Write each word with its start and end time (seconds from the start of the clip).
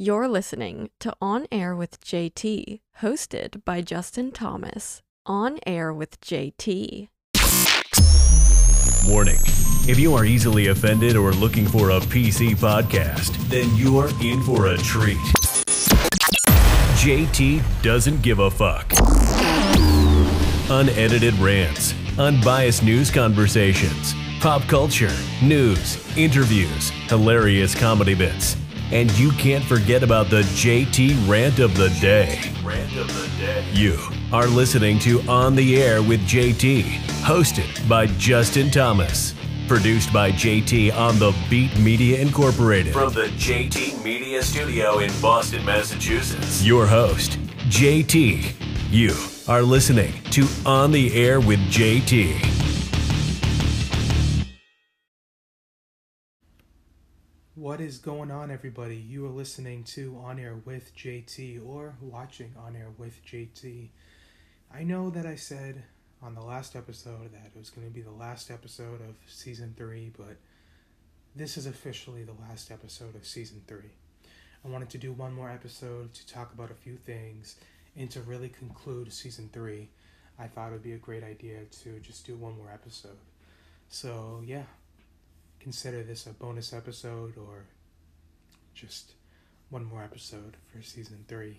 You're 0.00 0.28
listening 0.28 0.90
to 1.00 1.12
On 1.20 1.48
Air 1.50 1.74
with 1.74 2.00
JT, 2.00 2.78
hosted 3.00 3.64
by 3.64 3.80
Justin 3.80 4.30
Thomas. 4.30 5.02
On 5.26 5.58
Air 5.66 5.92
with 5.92 6.20
JT. 6.20 7.08
Warning 9.08 9.40
if 9.88 9.98
you 9.98 10.14
are 10.14 10.24
easily 10.24 10.68
offended 10.68 11.16
or 11.16 11.32
looking 11.32 11.66
for 11.66 11.90
a 11.90 11.98
PC 11.98 12.54
podcast, 12.54 13.36
then 13.48 13.74
you're 13.74 14.08
in 14.22 14.40
for 14.44 14.68
a 14.68 14.76
treat. 14.76 15.18
JT 17.02 17.60
doesn't 17.82 18.22
give 18.22 18.38
a 18.38 18.52
fuck. 18.52 18.92
Unedited 20.70 21.34
rants, 21.40 21.92
unbiased 22.20 22.84
news 22.84 23.10
conversations, 23.10 24.14
pop 24.38 24.62
culture, 24.68 25.16
news, 25.42 25.98
interviews, 26.16 26.90
hilarious 27.08 27.74
comedy 27.74 28.14
bits. 28.14 28.54
And 28.90 29.10
you 29.18 29.30
can't 29.32 29.62
forget 29.62 30.02
about 30.02 30.30
the 30.30 30.40
JT 30.40 31.28
rant 31.28 31.58
of 31.58 31.76
the 31.76 31.90
day. 32.00 32.40
Rant 32.64 32.96
of 32.96 33.06
the 33.08 33.28
day. 33.38 33.66
You 33.74 33.98
are 34.32 34.46
listening 34.46 34.98
to 35.00 35.20
On 35.28 35.54
the 35.54 35.82
Air 35.82 36.02
with 36.02 36.20
JT, 36.20 36.84
hosted 37.20 37.86
by 37.86 38.06
Justin 38.06 38.70
Thomas. 38.70 39.34
Produced 39.66 40.10
by 40.10 40.32
JT 40.32 40.96
on 40.96 41.18
the 41.18 41.36
Beat 41.50 41.78
Media 41.78 42.18
Incorporated. 42.18 42.94
From 42.94 43.12
the 43.12 43.26
JT 43.36 44.02
Media 44.02 44.42
Studio 44.42 45.00
in 45.00 45.12
Boston, 45.20 45.62
Massachusetts. 45.66 46.64
Your 46.64 46.86
host, 46.86 47.32
JT. 47.68 48.54
You 48.90 49.14
are 49.46 49.60
listening 49.60 50.14
to 50.30 50.46
On 50.64 50.90
the 50.90 51.14
Air 51.14 51.40
with 51.40 51.58
JT. 51.70 52.67
What 57.58 57.80
is 57.80 57.98
going 57.98 58.30
on, 58.30 58.52
everybody? 58.52 58.94
You 58.94 59.26
are 59.26 59.30
listening 59.30 59.82
to 59.94 60.16
On 60.22 60.38
Air 60.38 60.60
with 60.64 60.94
JT 60.94 61.60
or 61.66 61.96
watching 62.00 62.54
On 62.56 62.76
Air 62.76 62.90
with 62.96 63.20
JT. 63.26 63.88
I 64.72 64.84
know 64.84 65.10
that 65.10 65.26
I 65.26 65.34
said 65.34 65.82
on 66.22 66.36
the 66.36 66.40
last 66.40 66.76
episode 66.76 67.32
that 67.32 67.50
it 67.52 67.58
was 67.58 67.70
going 67.70 67.84
to 67.84 67.92
be 67.92 68.00
the 68.00 68.12
last 68.12 68.52
episode 68.52 69.00
of 69.00 69.16
season 69.26 69.74
three, 69.76 70.12
but 70.16 70.36
this 71.34 71.56
is 71.56 71.66
officially 71.66 72.22
the 72.22 72.40
last 72.48 72.70
episode 72.70 73.16
of 73.16 73.26
season 73.26 73.60
three. 73.66 73.90
I 74.64 74.68
wanted 74.68 74.90
to 74.90 74.98
do 74.98 75.12
one 75.12 75.32
more 75.32 75.50
episode 75.50 76.14
to 76.14 76.28
talk 76.28 76.54
about 76.54 76.70
a 76.70 76.74
few 76.74 76.94
things 76.94 77.56
and 77.96 78.08
to 78.12 78.20
really 78.20 78.50
conclude 78.50 79.12
season 79.12 79.50
three. 79.52 79.88
I 80.38 80.46
thought 80.46 80.68
it 80.68 80.74
would 80.74 80.84
be 80.84 80.92
a 80.92 80.98
great 80.98 81.24
idea 81.24 81.64
to 81.82 81.98
just 81.98 82.24
do 82.24 82.36
one 82.36 82.56
more 82.56 82.70
episode. 82.72 83.18
So, 83.88 84.44
yeah, 84.46 84.66
consider 85.60 86.02
this 86.02 86.26
a 86.26 86.30
bonus 86.30 86.72
episode 86.72 87.36
or 87.36 87.64
just 88.74 89.12
one 89.70 89.84
more 89.84 90.02
episode 90.02 90.56
for 90.72 90.82
season 90.82 91.24
three. 91.28 91.58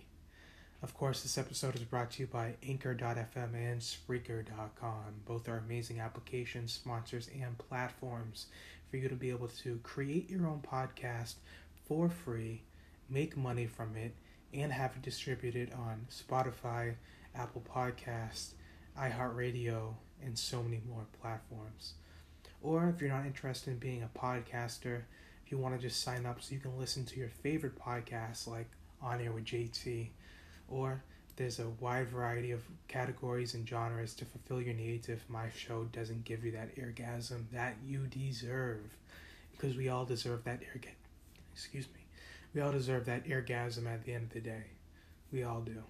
Of 0.81 0.93
course, 0.93 1.21
this 1.21 1.37
episode 1.37 1.75
is 1.75 1.83
brought 1.83 2.11
to 2.11 2.21
you 2.21 2.27
by 2.27 2.55
Anchor.fm 2.65 3.53
and 3.53 3.81
Spreaker.com. 3.81 5.03
Both 5.25 5.49
are 5.49 5.57
amazing 5.57 5.99
applications, 5.99 6.71
sponsors, 6.71 7.29
and 7.37 7.57
platforms 7.57 8.47
for 8.89 8.97
you 8.97 9.09
to 9.09 9.15
be 9.15 9.29
able 9.29 9.49
to 9.63 9.79
create 9.83 10.29
your 10.29 10.47
own 10.47 10.61
podcast 10.61 11.35
for 11.85 12.09
free, 12.09 12.61
make 13.09 13.35
money 13.35 13.67
from 13.67 13.97
it, 13.97 14.15
and 14.53 14.71
have 14.71 14.95
it 14.95 15.01
distributed 15.01 15.73
on 15.73 16.07
Spotify, 16.09 16.95
Apple 17.35 17.63
Podcasts, 17.69 18.53
iHeartRadio, 18.97 19.93
and 20.23 20.37
so 20.37 20.63
many 20.63 20.81
more 20.89 21.05
platforms. 21.21 21.93
Or 22.61 22.89
if 22.89 23.01
you're 23.01 23.09
not 23.09 23.25
interested 23.25 23.71
in 23.71 23.77
being 23.77 24.03
a 24.03 24.19
podcaster, 24.19 25.01
if 25.45 25.51
you 25.51 25.57
want 25.57 25.75
to 25.75 25.81
just 25.81 26.03
sign 26.03 26.25
up 26.25 26.41
so 26.41 26.53
you 26.53 26.59
can 26.59 26.77
listen 26.77 27.05
to 27.05 27.19
your 27.19 27.29
favorite 27.29 27.79
podcasts 27.79 28.47
like 28.47 28.69
On 29.01 29.19
Air 29.21 29.31
with 29.31 29.45
JT, 29.45 30.09
or 30.67 31.01
there's 31.37 31.59
a 31.59 31.69
wide 31.79 32.09
variety 32.09 32.51
of 32.51 32.61
categories 32.89 33.53
and 33.53 33.67
genres 33.67 34.13
to 34.15 34.25
fulfill 34.25 34.61
your 34.61 34.73
needs 34.73 35.07
if 35.07 35.27
my 35.29 35.47
show 35.55 35.85
doesn't 35.85 36.25
give 36.25 36.43
you 36.43 36.51
that 36.51 36.71
orgasm 36.77 37.47
that 37.53 37.75
you 37.87 38.07
deserve. 38.07 38.81
Because 39.51 39.77
we 39.77 39.87
all 39.89 40.05
deserve 40.05 40.43
that 40.43 40.59
orgasm. 40.73 40.97
Excuse 41.53 41.87
me. 41.87 42.01
We 42.53 42.61
all 42.61 42.71
deserve 42.71 43.05
that 43.05 43.23
orgasm 43.29 43.87
at 43.87 44.03
the 44.03 44.13
end 44.13 44.25
of 44.25 44.33
the 44.33 44.41
day. 44.41 44.63
We 45.31 45.43
all 45.43 45.61
do. 45.61 45.81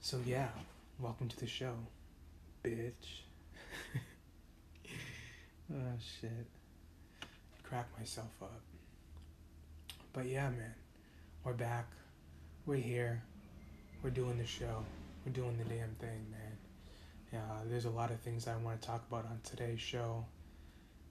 So, 0.00 0.20
yeah, 0.24 0.48
welcome 1.00 1.28
to 1.28 1.36
the 1.36 1.46
show, 1.46 1.74
bitch. 2.62 3.22
Oh, 5.72 5.76
shit. 6.20 6.46
Crack 7.62 7.86
myself 7.98 8.30
up. 8.42 8.60
But 10.12 10.26
yeah, 10.26 10.50
man, 10.50 10.74
we're 11.44 11.54
back 11.54 11.86
we're 12.66 12.76
here. 12.76 13.22
We're 14.02 14.10
doing 14.10 14.38
the 14.38 14.46
show. 14.46 14.84
We're 15.24 15.32
doing 15.32 15.58
the 15.58 15.64
damn 15.64 15.94
thing, 15.96 16.26
man. 16.30 16.58
Yeah, 17.30 17.40
there's 17.66 17.84
a 17.84 17.90
lot 17.90 18.10
of 18.10 18.20
things 18.20 18.48
I 18.48 18.56
want 18.56 18.80
to 18.80 18.86
talk 18.86 19.04
about 19.08 19.26
on 19.26 19.40
today's 19.44 19.80
show. 19.80 20.24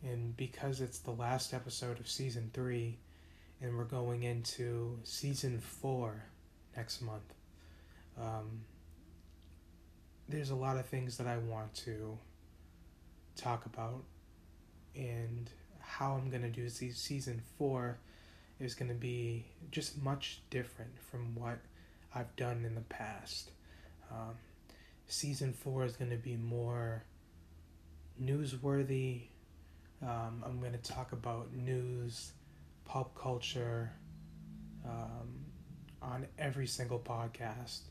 And 0.04 0.36
because 0.36 0.82
it's 0.82 1.00
the 1.00 1.12
last 1.12 1.54
episode 1.54 2.00
of 2.00 2.08
season 2.08 2.50
three, 2.54 2.98
and 3.62 3.78
we're 3.78 3.84
going 3.84 4.24
into 4.24 4.98
season 5.04 5.60
four 5.60 6.24
next 6.76 7.02
month, 7.02 7.34
um, 8.20 8.62
there's 10.28 10.50
a 10.50 10.56
lot 10.56 10.78
of 10.78 10.88
things 10.88 11.18
that 11.18 11.28
I 11.28 11.38
want 11.38 11.74
to 11.86 12.18
talk 13.36 13.68
about 13.68 14.04
and 14.96 15.50
how 15.80 16.14
I'm 16.14 16.30
going 16.30 16.42
to 16.42 16.50
do 16.50 16.70
season 16.70 17.42
four 17.58 17.98
is 18.60 18.76
going 18.76 18.90
to 18.90 18.96
be 18.96 19.46
just 19.72 20.02
much 20.02 20.42
different 20.50 20.92
from 21.00 21.36
what 21.36 21.60
I've 22.16 22.36
done 22.36 22.64
in 22.66 22.76
the 22.76 22.82
past. 22.82 23.52
Um, 24.12 24.36
season 25.08 25.54
four 25.54 25.84
is 25.86 25.96
going 25.96 26.12
to 26.12 26.18
be 26.18 26.36
more 26.36 27.04
newsworthy. 28.22 29.24
Um, 30.02 30.44
I'm 30.46 30.60
going 30.60 30.74
to 30.74 30.78
talk 30.78 31.12
about 31.12 31.54
news, 31.54 32.32
pop 32.86 33.16
culture 33.16 33.92
um, 34.86 35.46
on 36.02 36.28
every 36.38 36.68
single 36.68 37.00
podcast. 37.00 37.82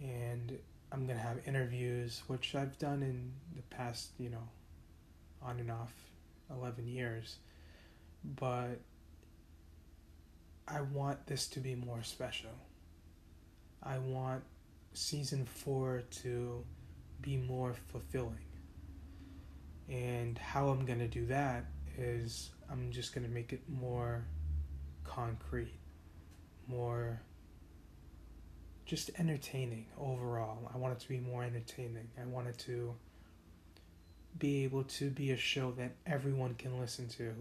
And 0.00 0.58
I'm 0.92 1.06
going 1.06 1.18
to 1.18 1.24
have 1.24 1.38
interviews, 1.46 2.22
which 2.26 2.54
I've 2.54 2.78
done 2.78 3.02
in 3.02 3.32
the 3.56 3.62
past, 3.62 4.10
you 4.18 4.30
know, 4.30 4.48
on 5.42 5.60
and 5.60 5.70
off 5.70 5.92
11 6.50 6.86
years. 6.88 7.36
But 8.24 8.80
I 10.66 10.80
want 10.80 11.26
this 11.26 11.46
to 11.48 11.60
be 11.60 11.74
more 11.74 12.02
special. 12.02 12.50
I 13.82 13.98
want 13.98 14.42
season 14.92 15.46
four 15.46 16.02
to 16.22 16.64
be 17.20 17.36
more 17.36 17.74
fulfilling. 17.90 18.44
And 19.88 20.36
how 20.36 20.68
I'm 20.68 20.84
going 20.84 20.98
to 20.98 21.08
do 21.08 21.26
that 21.26 21.64
is 21.96 22.50
I'm 22.70 22.90
just 22.90 23.14
going 23.14 23.26
to 23.26 23.32
make 23.32 23.52
it 23.52 23.62
more 23.68 24.24
concrete, 25.04 25.78
more 26.66 27.22
just 28.84 29.10
entertaining 29.18 29.86
overall. 29.98 30.70
I 30.72 30.78
want 30.78 30.94
it 30.94 31.00
to 31.00 31.08
be 31.08 31.18
more 31.18 31.42
entertaining. 31.42 32.08
I 32.20 32.26
want 32.26 32.48
it 32.48 32.58
to 32.60 32.94
be 34.38 34.64
able 34.64 34.84
to 34.84 35.10
be 35.10 35.30
a 35.30 35.36
show 35.36 35.72
that 35.72 35.92
everyone 36.06 36.54
can 36.54 36.78
listen 36.78 37.08
to 37.08 37.34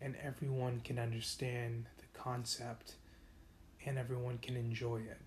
and 0.00 0.14
everyone 0.22 0.80
can 0.84 0.98
understand 0.98 1.86
the 1.98 2.18
concept 2.18 2.94
and 3.86 3.98
everyone 3.98 4.38
can 4.38 4.56
enjoy 4.56 4.96
it. 4.96 5.20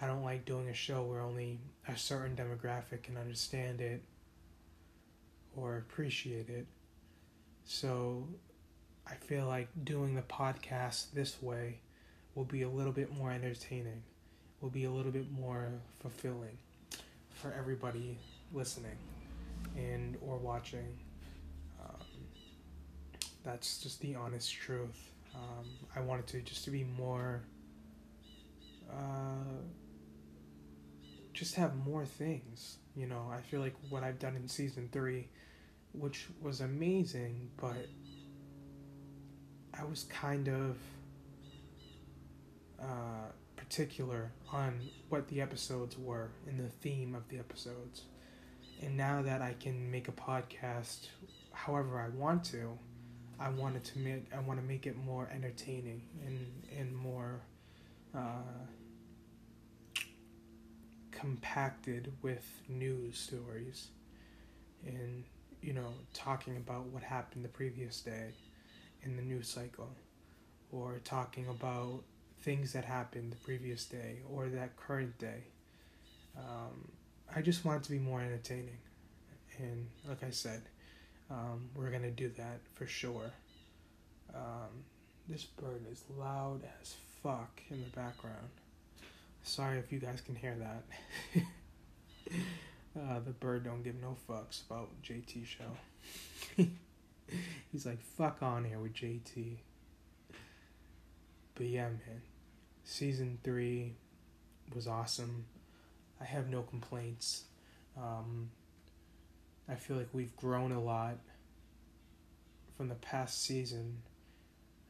I 0.00 0.06
don't 0.06 0.24
like 0.24 0.44
doing 0.44 0.68
a 0.68 0.74
show 0.74 1.02
where 1.02 1.20
only 1.20 1.58
a 1.86 1.96
certain 1.96 2.36
demographic 2.36 3.02
can 3.02 3.16
understand 3.16 3.80
it 3.80 4.02
or 5.56 5.76
appreciate 5.76 6.48
it. 6.48 6.66
So 7.64 8.26
I 9.06 9.14
feel 9.14 9.46
like 9.46 9.68
doing 9.84 10.14
the 10.14 10.22
podcast 10.22 11.12
this 11.12 11.40
way 11.42 11.78
will 12.34 12.44
be 12.44 12.62
a 12.62 12.68
little 12.68 12.92
bit 12.92 13.16
more 13.16 13.30
entertaining, 13.30 14.02
will 14.60 14.70
be 14.70 14.84
a 14.84 14.90
little 14.90 15.12
bit 15.12 15.30
more 15.30 15.68
fulfilling 16.00 16.58
for 17.34 17.52
everybody 17.52 18.18
listening 18.52 18.96
and 19.76 20.16
or 20.20 20.38
watching. 20.38 20.98
Um, 21.82 22.06
that's 23.42 23.78
just 23.78 24.00
the 24.00 24.14
honest 24.14 24.52
truth. 24.52 25.10
Um, 25.34 25.66
I 25.94 26.00
wanted 26.00 26.26
to 26.28 26.40
just 26.40 26.64
to 26.64 26.70
be 26.70 26.84
more, 26.84 27.42
uh, 28.90 29.62
just 31.32 31.54
have 31.56 31.74
more 31.76 32.06
things. 32.06 32.78
You 32.96 33.06
know, 33.06 33.30
I 33.32 33.40
feel 33.40 33.60
like 33.60 33.74
what 33.90 34.04
I've 34.04 34.18
done 34.18 34.36
in 34.36 34.48
season 34.48 34.88
three, 34.92 35.28
which 35.92 36.26
was 36.40 36.60
amazing, 36.60 37.50
but 37.56 37.88
I 39.78 39.84
was 39.84 40.04
kind 40.04 40.48
of 40.48 40.76
uh, 42.80 43.32
particular 43.56 44.30
on 44.52 44.80
what 45.08 45.26
the 45.28 45.40
episodes 45.40 45.98
were 45.98 46.30
and 46.46 46.60
the 46.60 46.68
theme 46.68 47.14
of 47.14 47.28
the 47.28 47.38
episodes. 47.38 48.02
And 48.84 48.96
now 48.96 49.22
that 49.22 49.40
I 49.40 49.54
can 49.58 49.90
make 49.90 50.08
a 50.08 50.12
podcast 50.12 51.08
however 51.52 52.00
I 52.00 52.08
want 52.16 52.44
to, 52.46 52.78
I 53.40 53.48
wanted 53.48 53.84
to 53.84 53.98
make 53.98 54.26
I 54.36 54.40
want 54.40 54.60
to 54.60 54.66
make 54.66 54.86
it 54.86 54.96
more 54.96 55.28
entertaining 55.34 56.02
and 56.26 56.46
and 56.78 56.94
more 56.94 57.40
uh, 58.14 58.66
compacted 61.10 62.12
with 62.22 62.44
news 62.68 63.18
stories 63.18 63.88
and 64.84 65.24
you 65.62 65.72
know 65.72 65.88
talking 66.12 66.56
about 66.56 66.84
what 66.86 67.02
happened 67.02 67.44
the 67.44 67.48
previous 67.48 68.00
day 68.00 68.32
in 69.02 69.16
the 69.16 69.22
news 69.22 69.48
cycle 69.48 69.90
or 70.70 71.00
talking 71.04 71.48
about 71.48 72.02
things 72.42 72.72
that 72.72 72.84
happened 72.84 73.32
the 73.32 73.36
previous 73.36 73.86
day 73.86 74.18
or 74.30 74.48
that 74.48 74.76
current 74.76 75.16
day. 75.18 75.44
Um, 76.36 76.90
i 77.34 77.40
just 77.40 77.64
want 77.64 77.80
it 77.80 77.84
to 77.84 77.90
be 77.90 77.98
more 77.98 78.20
entertaining 78.20 78.78
and 79.58 79.86
like 80.08 80.22
i 80.24 80.30
said 80.30 80.62
um, 81.30 81.70
we're 81.74 81.90
gonna 81.90 82.10
do 82.10 82.28
that 82.30 82.60
for 82.74 82.86
sure 82.86 83.32
um, 84.34 84.84
this 85.28 85.44
bird 85.44 85.82
is 85.90 86.02
loud 86.18 86.60
as 86.80 86.94
fuck 87.22 87.62
in 87.70 87.82
the 87.82 87.90
background 87.96 88.50
sorry 89.42 89.78
if 89.78 89.92
you 89.92 89.98
guys 89.98 90.20
can 90.20 90.34
hear 90.34 90.56
that 90.56 91.42
Uh, 92.96 93.18
the 93.24 93.32
bird 93.32 93.64
don't 93.64 93.82
give 93.82 94.00
no 94.00 94.16
fucks 94.28 94.64
about 94.68 94.88
JT 95.02 95.44
show. 95.46 96.56
He's 97.72 97.84
like, 97.86 98.00
fuck 98.00 98.40
on 98.40 98.64
here 98.64 98.78
with 98.78 98.94
JT. 98.94 99.56
But 101.56 101.66
yeah, 101.66 101.88
man. 101.88 102.22
Season 102.84 103.38
three 103.42 103.94
was 104.74 104.86
awesome. 104.86 105.46
I 106.20 106.24
have 106.24 106.48
no 106.48 106.62
complaints. 106.62 107.44
Um, 107.96 108.50
I 109.68 109.74
feel 109.74 109.96
like 109.96 110.08
we've 110.12 110.34
grown 110.36 110.72
a 110.72 110.82
lot 110.82 111.18
from 112.76 112.88
the 112.88 112.94
past 112.96 113.42
season. 113.42 113.98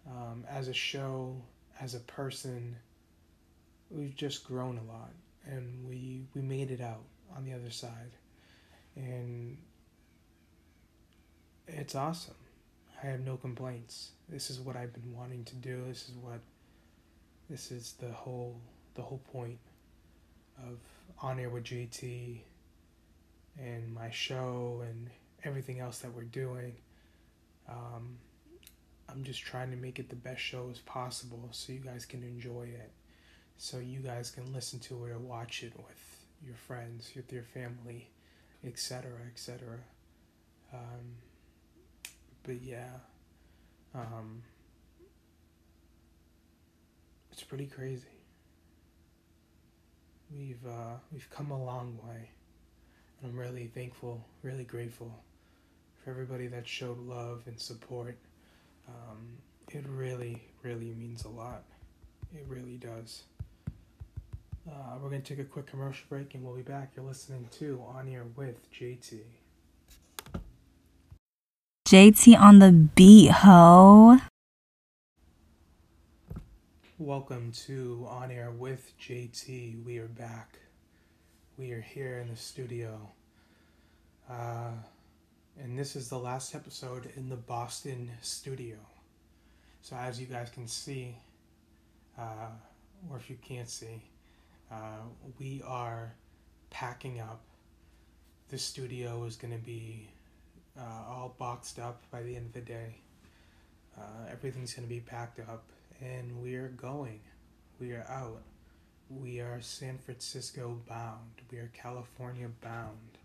Um, 0.06 0.44
as 0.48 0.68
a 0.68 0.74
show, 0.74 1.40
as 1.80 1.94
a 1.94 2.00
person, 2.00 2.76
we've 3.90 4.14
just 4.14 4.44
grown 4.44 4.78
a 4.78 4.92
lot, 4.92 5.12
and 5.46 5.88
we 5.88 6.26
we 6.34 6.42
made 6.42 6.70
it 6.70 6.80
out 6.80 7.04
on 7.36 7.44
the 7.44 7.52
other 7.52 7.70
side. 7.70 8.12
And 8.96 9.56
it's 11.66 11.94
awesome. 11.94 12.34
I 13.02 13.06
have 13.06 13.20
no 13.20 13.36
complaints. 13.36 14.10
This 14.28 14.50
is 14.50 14.60
what 14.60 14.76
I've 14.76 14.92
been 14.92 15.12
wanting 15.14 15.44
to 15.44 15.54
do. 15.56 15.84
This 15.88 16.08
is 16.08 16.16
what 16.16 16.40
this 17.48 17.70
is 17.70 17.94
the 18.00 18.12
whole 18.12 18.60
the 18.94 19.02
whole 19.02 19.20
point 19.32 19.58
of 20.58 20.78
on 21.20 21.38
air 21.38 21.48
with 21.48 21.64
JT 21.64 22.40
and 23.58 23.94
my 23.94 24.10
show 24.10 24.82
and 24.88 25.10
everything 25.44 25.80
else 25.80 25.98
that 25.98 26.12
we're 26.14 26.24
doing. 26.24 26.74
Um, 27.68 28.18
I'm 29.08 29.22
just 29.22 29.42
trying 29.42 29.70
to 29.70 29.76
make 29.76 29.98
it 29.98 30.08
the 30.08 30.16
best 30.16 30.40
show 30.40 30.68
as 30.70 30.78
possible 30.80 31.48
so 31.52 31.72
you 31.72 31.78
guys 31.78 32.04
can 32.04 32.22
enjoy 32.22 32.64
it. 32.64 32.90
So 33.56 33.78
you 33.78 34.00
guys 34.00 34.30
can 34.30 34.52
listen 34.52 34.80
to 34.80 35.04
it 35.04 35.10
or 35.10 35.18
watch 35.18 35.62
it 35.62 35.72
with 35.76 36.26
your 36.44 36.56
friends, 36.56 37.12
with 37.14 37.32
your 37.32 37.44
family, 37.44 38.08
etc., 38.64 39.10
etc. 39.32 39.78
Um, 40.72 41.16
but 42.42 42.60
yeah, 42.60 42.90
um, 43.94 44.42
it's 47.30 47.44
pretty 47.44 47.66
crazy. 47.66 48.13
We've 50.30 50.64
uh, 50.66 50.96
we've 51.12 51.28
come 51.30 51.50
a 51.50 51.64
long 51.64 51.98
way, 52.06 52.30
and 53.20 53.30
I'm 53.30 53.38
really 53.38 53.70
thankful, 53.74 54.24
really 54.42 54.64
grateful 54.64 55.12
for 56.02 56.10
everybody 56.10 56.46
that 56.48 56.66
showed 56.66 56.98
love 56.98 57.42
and 57.46 57.58
support. 57.58 58.16
Um, 58.88 59.38
it 59.70 59.84
really, 59.88 60.42
really 60.62 60.92
means 60.92 61.24
a 61.24 61.28
lot. 61.28 61.62
It 62.34 62.44
really 62.48 62.76
does. 62.76 63.22
Uh, 64.66 64.96
we're 65.02 65.10
to 65.10 65.20
take 65.20 65.38
a 65.38 65.44
quick 65.44 65.66
commercial 65.66 66.06
break 66.08 66.34
and 66.34 66.42
we'll 66.42 66.56
be 66.56 66.62
back. 66.62 66.92
You're 66.96 67.04
listening 67.04 67.48
to 67.58 67.82
On 67.94 68.08
Air 68.08 68.24
with 68.34 68.56
JT. 68.72 69.20
JT 71.86 72.38
on 72.38 72.58
the 72.60 72.72
beat, 72.72 73.30
ho. 73.30 74.18
Welcome 77.00 77.50
to 77.66 78.06
On 78.08 78.30
Air 78.30 78.52
with 78.52 78.92
JT. 79.00 79.82
We 79.84 79.98
are 79.98 80.06
back. 80.06 80.60
We 81.58 81.72
are 81.72 81.80
here 81.80 82.20
in 82.20 82.28
the 82.28 82.36
studio. 82.36 83.10
Uh, 84.30 84.70
and 85.60 85.76
this 85.76 85.96
is 85.96 86.08
the 86.08 86.20
last 86.20 86.54
episode 86.54 87.10
in 87.16 87.28
the 87.28 87.34
Boston 87.34 88.12
studio. 88.22 88.76
So, 89.82 89.96
as 89.96 90.20
you 90.20 90.26
guys 90.26 90.50
can 90.50 90.68
see, 90.68 91.16
uh, 92.16 92.50
or 93.10 93.16
if 93.16 93.28
you 93.28 93.38
can't 93.42 93.68
see, 93.68 94.00
uh, 94.70 95.02
we 95.40 95.62
are 95.66 96.14
packing 96.70 97.18
up. 97.18 97.40
The 98.50 98.58
studio 98.58 99.24
is 99.24 99.34
going 99.34 99.52
to 99.52 99.64
be 99.64 100.10
uh, 100.78 101.08
all 101.08 101.34
boxed 101.40 101.80
up 101.80 102.04
by 102.12 102.22
the 102.22 102.36
end 102.36 102.46
of 102.46 102.52
the 102.52 102.60
day. 102.60 102.98
Uh, 103.98 104.30
everything's 104.30 104.74
going 104.74 104.86
to 104.86 104.94
be 104.94 105.00
packed 105.00 105.40
up, 105.40 105.64
and 106.00 106.42
we 106.42 106.54
are 106.54 106.68
going. 106.68 107.20
We 107.80 107.92
are 107.92 108.06
out. 108.08 108.42
We 109.08 109.40
are 109.40 109.60
San 109.60 109.98
Francisco 109.98 110.80
bound. 110.88 111.42
We 111.50 111.58
are 111.58 111.70
California 111.74 112.48
bound. 112.60 113.18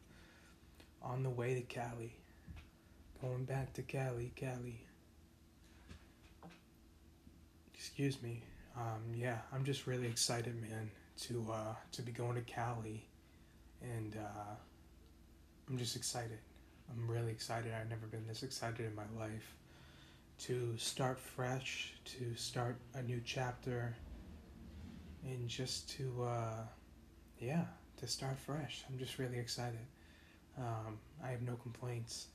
On 1.01 1.23
the 1.23 1.29
way 1.29 1.53
to 1.55 1.61
Cali. 1.61 2.15
Going 3.21 3.45
back 3.45 3.73
to 3.73 3.81
Cali, 3.81 4.31
Cali. 4.35 4.81
Excuse 7.73 8.21
me. 8.21 8.43
Um, 8.77 9.13
yeah, 9.15 9.39
I'm 9.53 9.63
just 9.63 9.87
really 9.87 10.07
excited, 10.07 10.61
man 10.61 10.89
to 11.21 11.45
uh, 11.51 11.75
to 11.91 12.01
be 12.01 12.11
going 12.11 12.35
to 12.35 12.41
Cali, 12.41 13.05
and 13.81 14.15
uh, 14.15 14.55
I'm 15.69 15.77
just 15.77 15.95
excited. 15.95 16.39
I'm 16.89 17.09
really 17.09 17.31
excited. 17.31 17.71
I've 17.73 17.89
never 17.89 18.07
been 18.07 18.25
this 18.27 18.43
excited 18.43 18.85
in 18.85 18.95
my 18.95 19.03
life 19.19 19.55
to 20.39 20.73
start 20.77 21.19
fresh, 21.19 21.93
to 22.05 22.33
start 22.35 22.77
a 22.93 23.01
new 23.01 23.21
chapter, 23.25 23.95
and 25.23 25.47
just 25.47 25.89
to 25.97 26.23
uh, 26.23 26.63
yeah, 27.39 27.65
to 27.97 28.07
start 28.07 28.37
fresh. 28.39 28.83
I'm 28.89 28.97
just 28.97 29.19
really 29.19 29.37
excited. 29.37 29.85
Um, 30.57 30.97
I 31.23 31.29
have 31.29 31.41
no 31.41 31.55
complaints. 31.55 32.27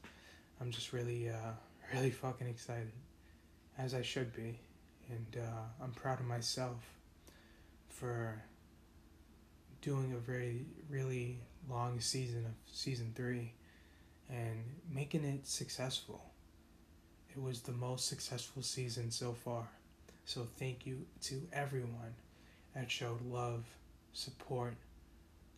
I'm 0.60 0.70
just 0.70 0.92
really 0.92 1.30
uh, 1.30 1.52
really 1.94 2.10
fucking 2.10 2.46
excited, 2.46 2.92
as 3.78 3.94
I 3.94 4.02
should 4.02 4.34
be, 4.34 4.58
and 5.08 5.42
uh, 5.42 5.82
I'm 5.82 5.92
proud 5.92 6.20
of 6.20 6.26
myself 6.26 6.84
for 7.88 8.42
doing 9.80 10.12
a 10.12 10.18
very 10.18 10.66
really 10.90 11.38
long 11.70 12.00
season 12.00 12.44
of 12.46 12.52
season 12.72 13.12
three 13.14 13.52
and 14.30 14.64
making 14.90 15.24
it 15.24 15.46
successful. 15.46 16.33
It 17.36 17.42
was 17.42 17.60
the 17.62 17.72
most 17.72 18.06
successful 18.06 18.62
season 18.62 19.10
so 19.10 19.32
far. 19.32 19.66
So 20.24 20.46
thank 20.58 20.86
you 20.86 21.04
to 21.24 21.42
everyone 21.52 22.14
that 22.74 22.90
showed 22.90 23.20
love, 23.26 23.64
support 24.12 24.74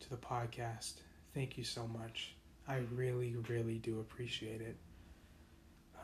to 0.00 0.10
the 0.10 0.16
podcast. 0.16 0.94
Thank 1.34 1.58
you 1.58 1.64
so 1.64 1.86
much. 1.86 2.34
I 2.66 2.78
really, 2.94 3.36
really 3.48 3.76
do 3.78 4.00
appreciate 4.00 4.60
it. 4.62 4.76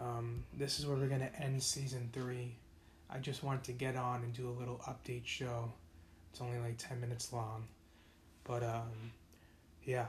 Um, 0.00 0.44
this 0.58 0.78
is 0.78 0.86
where 0.86 0.96
we're 0.96 1.06
going 1.06 1.20
to 1.20 1.40
end 1.40 1.62
season 1.62 2.10
three. 2.12 2.54
I 3.08 3.18
just 3.18 3.42
wanted 3.42 3.64
to 3.64 3.72
get 3.72 3.96
on 3.96 4.22
and 4.22 4.32
do 4.32 4.48
a 4.48 4.56
little 4.58 4.80
update 4.86 5.26
show. 5.26 5.72
It's 6.30 6.40
only 6.40 6.58
like 6.58 6.76
10 6.76 7.00
minutes 7.00 7.32
long. 7.32 7.64
But 8.44 8.62
um, 8.62 9.12
yeah, 9.84 10.06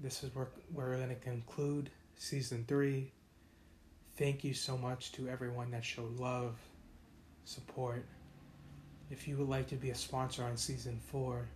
this 0.00 0.22
is 0.22 0.34
where, 0.34 0.48
where 0.74 0.88
we're 0.88 0.96
going 0.96 1.08
to 1.08 1.14
conclude 1.16 1.90
season 2.16 2.64
three. 2.68 3.12
Thank 4.16 4.44
you 4.44 4.54
so 4.54 4.78
much 4.78 5.12
to 5.12 5.28
everyone 5.28 5.70
that 5.72 5.84
showed 5.84 6.18
love, 6.18 6.56
support. 7.44 8.06
If 9.10 9.28
you 9.28 9.36
would 9.36 9.48
like 9.48 9.68
to 9.68 9.76
be 9.76 9.90
a 9.90 9.94
sponsor 9.94 10.42
on 10.42 10.56
season 10.56 10.98
four, 11.10 11.46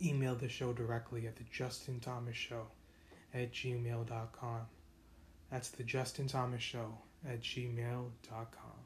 email 0.00 0.36
the 0.36 0.48
show 0.48 0.72
directly 0.72 1.26
at 1.26 1.36
the 1.36 1.44
Justin 1.52 1.98
Thomas 1.98 2.36
Show 2.36 2.66
at 3.34 3.52
gmail.com. 3.52 4.60
That's 5.50 5.70
the 5.70 5.82
Justin 5.82 6.28
Thomas 6.28 6.62
Show 6.62 6.98
at 7.28 7.42
gmail.com. 7.42 8.81